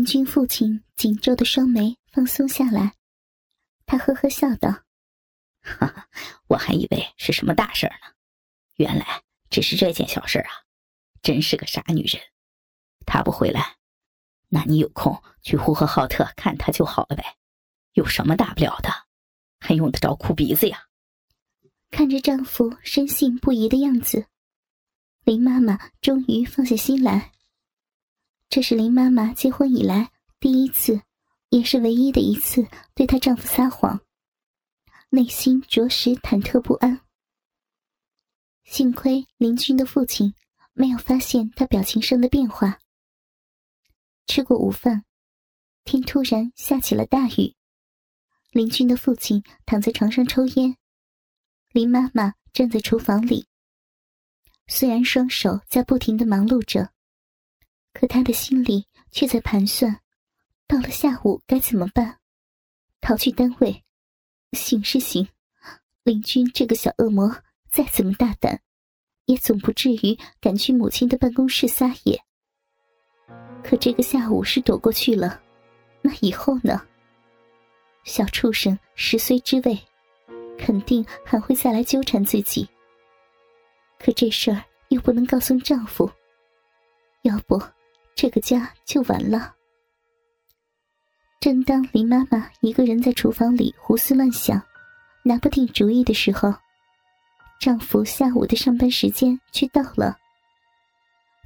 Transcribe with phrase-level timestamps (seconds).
[0.00, 2.94] 林军父亲紧皱的双眉放松下来，
[3.84, 4.70] 他呵呵笑道
[5.60, 6.08] ：“哈哈，
[6.46, 8.14] 我还以为是什么大事呢，
[8.76, 10.48] 原来只是这件小事啊！
[11.20, 12.18] 真是个傻女人。
[13.04, 13.76] 他不回来，
[14.48, 17.36] 那你有空去呼和浩特看他就好了呗，
[17.92, 18.88] 有什么大不了的，
[19.58, 20.86] 还用得着哭鼻子呀？”
[21.92, 24.28] 看着丈夫深信不疑的样子，
[25.24, 27.32] 林妈妈终于放下心来。
[28.50, 30.10] 这是林妈妈结婚以来
[30.40, 31.00] 第一次，
[31.50, 34.00] 也是唯一的一次对她丈夫撒谎，
[35.08, 37.00] 内心着实忐忑不安。
[38.64, 40.34] 幸亏林军的父亲
[40.72, 42.80] 没有发现她表情上的变化。
[44.26, 45.04] 吃过午饭，
[45.84, 47.54] 天突然下起了大雨，
[48.50, 50.76] 林军的父亲躺在床上抽烟。
[51.70, 53.46] 林妈妈站在厨房里，
[54.66, 56.90] 虽然双手在不停的忙碌着，
[58.00, 60.00] 可他的心里却在盘算：
[60.66, 62.18] 到了下午该怎么办？
[62.98, 63.84] 逃去单位，
[64.52, 65.28] 行是行，
[66.02, 67.30] 林军这个小恶魔
[67.68, 68.62] 再怎么大胆，
[69.26, 72.18] 也总不至于敢去母亲的办公室撒野。
[73.62, 75.38] 可这个下午是躲过去了，
[76.00, 76.80] 那以后呢？
[78.04, 79.78] 小畜生十岁之位。
[80.56, 82.66] 肯定还会再来纠缠自己，
[83.98, 86.10] 可这事儿又不能告诉丈夫，
[87.22, 87.62] 要不
[88.20, 89.54] 这个家就完了。
[91.40, 94.60] 正当林妈妈一个人在厨房里胡思乱想，
[95.22, 96.52] 拿不定主意的时候，
[97.58, 100.18] 丈夫下午的上班时间却到了。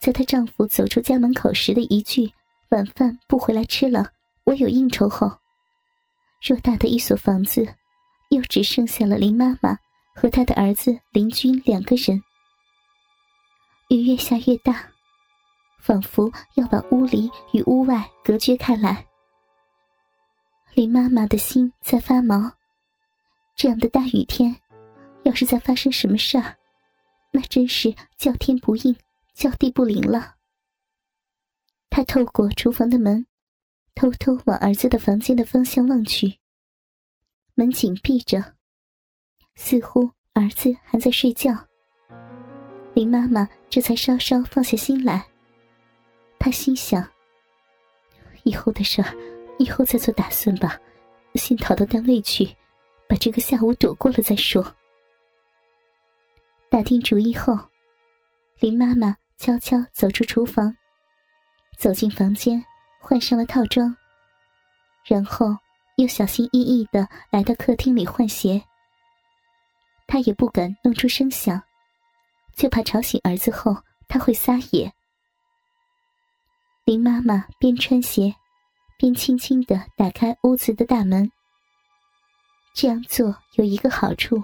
[0.00, 2.32] 在她丈夫走出家门口时的一句
[2.70, 4.08] “晚饭不回来吃了，
[4.44, 5.26] 我有应酬”后，
[6.40, 7.66] 偌大的一所房子。
[8.28, 9.76] 又只剩下了林妈妈
[10.14, 12.22] 和她的儿子林军两个人。
[13.88, 14.89] 雨越下越大，
[15.80, 19.06] 仿佛要把屋里与屋外隔绝开来。
[20.74, 22.52] 林妈妈的心在发毛。
[23.56, 24.56] 这样的大雨天，
[25.24, 26.56] 要是再发生什么事儿，
[27.30, 28.96] 那真是叫天不应，
[29.34, 30.36] 叫地不灵了。
[31.90, 33.26] 她透过厨房的门，
[33.94, 36.38] 偷偷往儿子的房间的方向望去。
[37.54, 38.54] 门紧闭着，
[39.56, 41.52] 似乎儿子还在睡觉。
[42.94, 45.26] 林妈妈这才稍稍放下心来。
[46.40, 47.08] 他心想：
[48.42, 49.14] 以后的事儿，
[49.58, 50.76] 以后再做打算吧。
[51.34, 52.44] 先逃到单位去，
[53.06, 54.74] 把这个下午躲过了再说。
[56.68, 57.56] 打定主意后，
[58.58, 60.74] 林妈妈悄悄走出厨房，
[61.78, 62.64] 走进房间，
[62.98, 63.94] 换上了套装，
[65.04, 65.56] 然后。
[65.96, 68.62] 又小心翼翼的来到客厅里换鞋。
[70.06, 71.60] 他也不敢弄出声响，
[72.54, 73.76] 就怕吵醒儿子后
[74.08, 74.90] 他会撒野。
[76.90, 78.34] 林妈妈边穿鞋，
[78.98, 81.30] 边轻轻的打开屋子的大门。
[82.74, 84.42] 这样做有一个好处，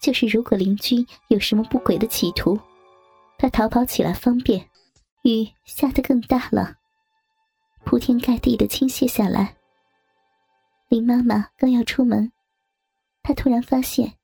[0.00, 2.58] 就是如果邻居有什么不轨的企图，
[3.36, 4.66] 他逃跑起来方便。
[5.24, 6.76] 雨下得更大了，
[7.84, 9.54] 铺天盖地的倾泻下来。
[10.88, 12.32] 林妈妈刚要出门，
[13.22, 14.14] 她突然发现，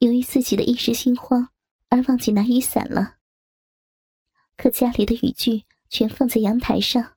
[0.00, 1.48] 由于自己的一时心慌
[1.88, 3.14] 而忘记拿雨伞了。
[4.58, 7.16] 可家里的雨具全放在阳台上。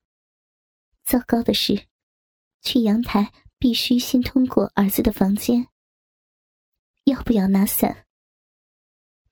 [1.04, 1.88] 糟糕的是，
[2.62, 5.68] 去阳台必须先通过儿子的房间。
[7.06, 8.06] 要不要拿伞？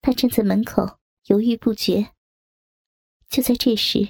[0.01, 2.11] 他站在门口犹豫不决。
[3.29, 4.09] 就在这时，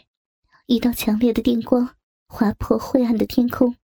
[0.66, 1.96] 一道强烈的电光
[2.28, 3.76] 划破灰暗的天空，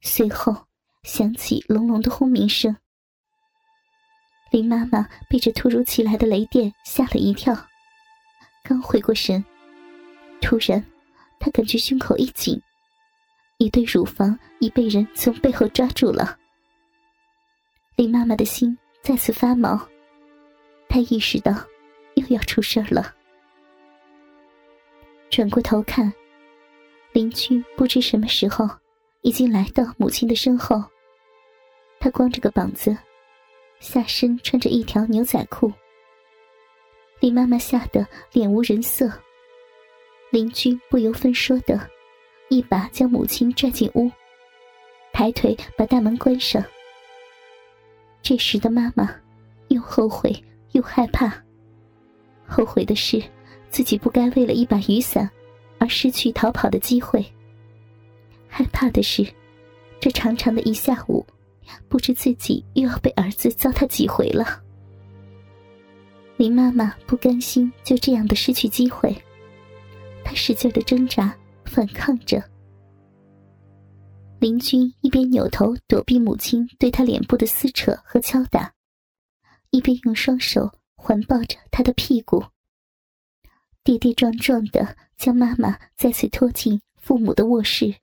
[0.00, 0.66] 随后。
[1.04, 2.76] 响起隆隆的轰鸣声，
[4.50, 7.54] 林妈妈被这突如其来的雷电吓了一跳，
[8.64, 9.42] 刚回过神，
[10.40, 10.84] 突然，
[11.38, 12.60] 她感觉胸口一紧，
[13.58, 16.36] 一对乳房已被人从背后抓住了。
[17.96, 19.76] 林妈妈的心再次发毛，
[20.88, 21.52] 她意识到
[22.14, 23.14] 又要出事儿了。
[25.30, 26.12] 转过头看，
[27.12, 28.68] 林君不知什么时候
[29.22, 30.82] 已经来到母亲的身后。
[32.00, 32.96] 他光着个膀子，
[33.80, 35.72] 下身穿着一条牛仔裤。
[37.18, 39.12] 李妈妈吓得脸无人色。
[40.30, 41.80] 邻居不由分说的，
[42.48, 44.10] 一把将母亲拽进屋，
[45.12, 46.62] 抬腿把大门关上。
[48.22, 49.14] 这时的妈妈，
[49.68, 50.32] 又后悔
[50.72, 51.32] 又害怕。
[52.46, 53.22] 后悔的是，
[53.70, 55.30] 自己不该为了一把雨伞，
[55.78, 57.24] 而失去逃跑的机会。
[58.48, 59.26] 害怕的是，
[60.00, 61.24] 这长长的一下午。
[61.86, 64.62] 不知自己又要被儿子糟蹋几回了。
[66.38, 69.14] 林妈妈不甘心就这样的失去机会，
[70.28, 71.34] 他使劲的挣扎
[71.64, 72.38] 反抗着，
[74.38, 78.74] 林军一边扭头躲避母亲对他脸部的撕扯和敲打，
[79.70, 82.44] 一边用双手环抱着他的屁股，
[83.82, 87.94] 跌跌撞撞的将妈妈再次拖进父母的卧室。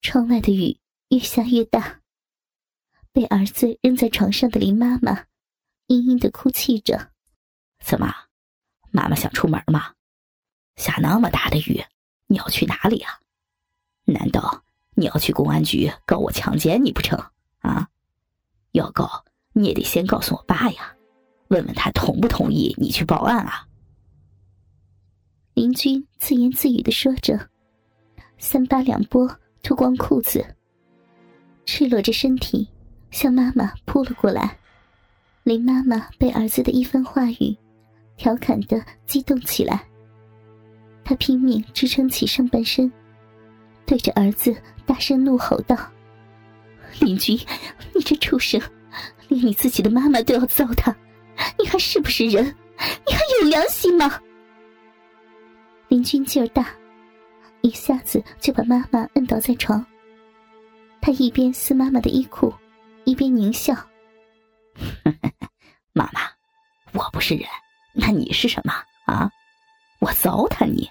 [0.00, 0.78] 窗外的雨
[1.08, 2.02] 越下越大，
[3.10, 5.24] 被儿子扔在床上的林妈妈
[5.88, 7.10] 嘤嘤的哭泣着
[7.82, 8.14] ：“怎么，
[8.92, 9.94] 妈妈想出门吗？
[10.76, 11.82] 下那么大的雨，
[12.26, 13.20] 你要去哪里啊？
[14.04, 14.62] 难道
[14.94, 17.18] 你要去公安局告我强奸你不成？
[17.60, 17.88] 啊？
[18.72, 20.96] 要告你也得先告诉我爸呀，
[21.48, 23.66] 问问他同不同意你去报案啊？”
[25.54, 27.48] 林军自言自语的说着，
[28.38, 29.38] 三八两拨。
[29.64, 30.44] 脱光裤子，
[31.66, 32.68] 赤裸着身体
[33.12, 34.58] 向妈妈扑了过来。
[35.44, 37.56] 林妈妈被儿子的一番话语
[38.16, 39.86] 调侃的激动起来，
[41.04, 42.90] 他拼命支撑起上半身，
[43.86, 44.56] 对着儿子
[44.86, 45.76] 大声怒吼道
[47.00, 47.38] ：“林军，
[47.94, 48.60] 你这畜生，
[49.28, 50.94] 连你自己的妈妈都要糟蹋，
[51.58, 52.44] 你还是不是人？
[53.06, 54.20] 你还有良心吗？”
[55.88, 56.66] 林军劲儿大。
[57.60, 59.86] 一下子就把妈妈摁倒在床。
[61.00, 62.52] 他一边撕妈妈的衣裤，
[63.04, 63.72] 一边狞笑
[65.94, 66.22] ：“妈妈，
[66.92, 67.46] 我不是人，
[67.92, 68.74] 那你是什么？
[70.22, 70.88] 糟蹋你？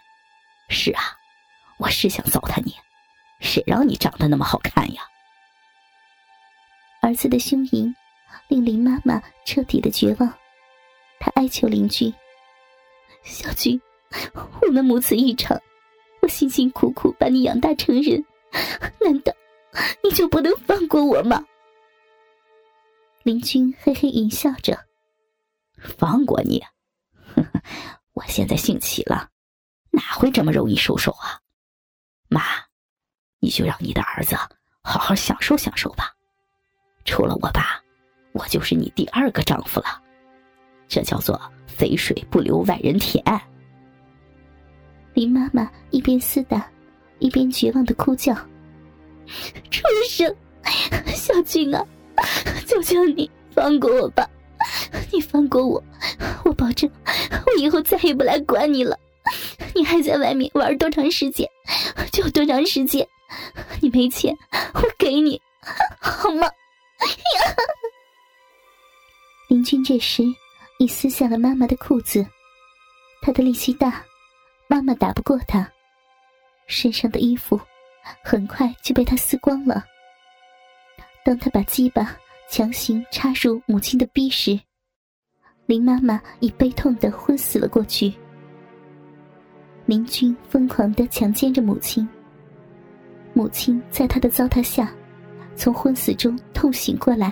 [0.67, 1.03] 是啊，
[1.77, 2.75] 我是想糟蹋你。
[3.39, 5.03] 谁让你长得那么好看呀？”
[7.01, 7.95] 儿子的凶淫
[8.49, 10.33] 令林妈妈彻底的绝望，
[11.17, 12.13] 她哀求邻居
[13.23, 13.81] ：“小军，
[14.59, 15.57] 我们母子一场。”
[16.21, 18.25] 我辛辛苦苦把你养大成人，
[18.99, 19.33] 难道
[20.03, 21.45] 你就不能放过我吗？
[23.23, 24.77] 林君嘿嘿淫笑着
[25.97, 26.61] ：“放过你？
[28.13, 29.29] 我现在性起了，
[29.89, 31.39] 哪会这么容易收手啊？
[32.27, 32.41] 妈，
[33.39, 34.35] 你就让你的儿子
[34.81, 36.13] 好好享受享受吧。
[37.05, 37.81] 除了我爸，
[38.33, 40.01] 我就是你第二个丈夫了。
[40.87, 43.23] 这叫做肥水不流外人田。”
[45.13, 46.69] 林妈妈一边厮打，
[47.19, 48.33] 一边绝望的哭叫
[49.69, 50.35] ：“畜生，
[51.07, 51.85] 小军啊，
[52.65, 54.29] 求求你放过我吧！
[55.11, 55.83] 你放过我，
[56.43, 56.89] 我保证
[57.45, 58.97] 我以后再也不来管你了。
[59.75, 61.47] 你还在外面玩多长时间，
[62.11, 63.07] 就多长时间。
[63.81, 64.35] 你没钱，
[64.73, 65.41] 我给你，
[65.99, 66.49] 好吗？”
[69.47, 70.23] 林军这时
[70.79, 72.25] 已撕下了妈妈的裤子，
[73.21, 74.03] 他的力气大。
[74.67, 75.69] 妈妈打不过他，
[76.65, 77.59] 身上的衣服
[78.23, 79.83] 很快就被他撕光了。
[81.25, 82.17] 当他把鸡巴
[82.49, 84.57] 强行插入母亲的逼时，
[85.71, 88.13] 林妈妈已悲痛的昏死了过去。
[89.85, 92.05] 林军疯狂的强奸着母亲，
[93.33, 94.91] 母亲在他的糟蹋下，
[95.55, 97.31] 从昏死中痛醒过来。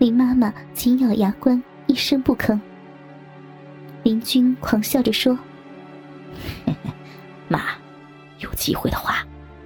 [0.00, 2.58] 林妈妈紧咬牙关，一声不吭。
[4.02, 5.38] 林军狂笑着说。
[7.46, 7.60] 妈，
[8.40, 9.24] 有机会的话，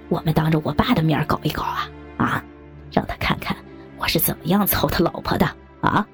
[0.09, 2.45] 我们当着我爸的面搞一搞啊啊，
[2.91, 3.57] 让他看看
[3.97, 5.47] 我是怎么样操他老婆的
[5.81, 6.07] 啊！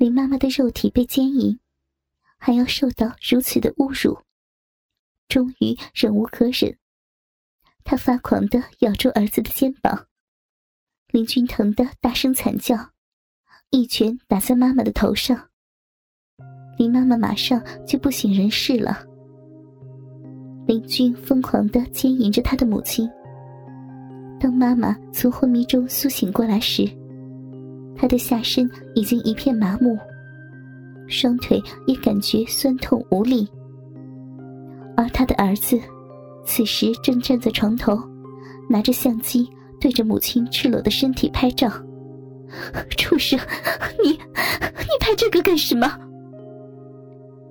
[0.00, 1.58] 林妈妈的肉体被奸淫，
[2.38, 4.18] 还要受到如此的侮辱，
[5.28, 6.74] 终于忍无可忍，
[7.84, 10.06] 她发狂的咬住儿子的肩膀，
[11.08, 12.92] 林君疼的大声惨叫，
[13.68, 15.50] 一拳打在妈妈的头上。
[16.78, 19.04] 林妈妈马上就不省人事了。
[20.66, 23.06] 林军疯狂的奸淫着他的母亲。
[24.40, 26.90] 当妈妈从昏迷中苏醒过来时，
[28.00, 29.94] 他的下身已经一片麻木，
[31.06, 33.46] 双腿也感觉酸痛无力。
[34.96, 35.78] 而他的儿子，
[36.46, 37.98] 此时正站在床头，
[38.70, 39.46] 拿着相机
[39.78, 41.70] 对着母亲赤裸的身体拍照。
[42.96, 43.38] 畜生，
[44.02, 44.18] 你你
[44.98, 45.86] 拍这个干什么？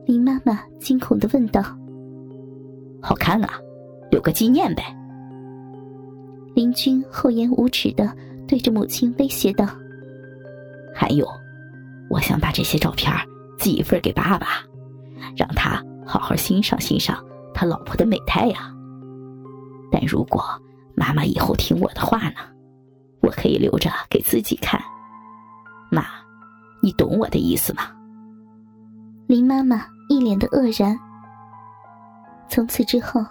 [0.07, 1.61] 林妈妈惊恐的问道
[2.99, 3.51] ：“好看啊，
[4.09, 4.83] 留个纪念呗。”
[6.55, 8.11] 林军厚颜无耻的
[8.47, 9.67] 对着母亲威胁道
[10.93, 11.27] ：“还有，
[12.09, 13.13] 我想把这些照片
[13.57, 14.47] 寄一份给爸爸，
[15.35, 18.73] 让他好好欣赏欣赏他老婆的美态呀。
[19.91, 20.43] 但如果
[20.95, 22.39] 妈妈以后听我的话呢，
[23.21, 24.79] 我可以留着给自己看。
[25.91, 26.05] 妈，
[26.81, 27.83] 你懂我的意思吗？”
[29.27, 29.85] 林妈妈。
[30.11, 30.99] 一脸的愕然。
[32.47, 33.23] 从此之后，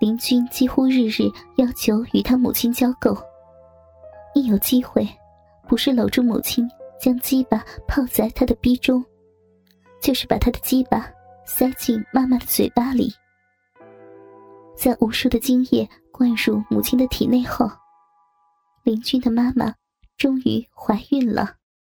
[0.00, 3.16] 林军几乎日日要求与他母亲交媾。
[4.34, 5.08] 一有机会，
[5.66, 6.68] 不是搂住母亲
[7.00, 9.04] 将鸡巴泡在她的逼中，
[10.00, 11.10] 就是把她的鸡巴
[11.44, 13.12] 塞进妈妈的嘴巴里。
[14.76, 17.70] 在无数的精液灌入母亲的体内后，
[18.82, 19.72] 林君的妈妈
[20.16, 21.56] 终于怀孕了。